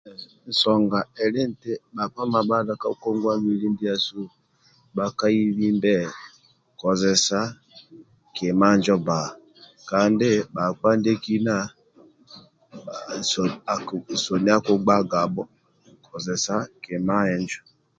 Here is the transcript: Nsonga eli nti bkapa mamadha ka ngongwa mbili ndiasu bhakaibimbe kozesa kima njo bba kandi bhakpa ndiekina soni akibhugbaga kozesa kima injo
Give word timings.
Nsonga 0.49 0.99
eli 1.23 1.41
nti 1.51 1.71
bkapa 1.93 2.21
mamadha 2.33 2.73
ka 2.81 2.87
ngongwa 2.93 3.33
mbili 3.41 3.67
ndiasu 3.73 4.21
bhakaibimbe 4.95 5.93
kozesa 6.79 7.39
kima 8.35 8.67
njo 8.77 8.95
bba 9.01 9.19
kandi 9.89 10.29
bhakpa 10.53 10.89
ndiekina 10.97 11.55
soni 14.21 14.47
akibhugbaga 14.55 15.19
kozesa 16.07 16.55
kima 16.83 17.17
injo 17.35 17.61